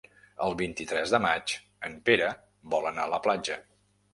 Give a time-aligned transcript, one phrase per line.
[0.45, 1.53] El vint-i-tres de maig
[1.91, 2.33] en Pere
[2.75, 3.63] vol anar a la platja.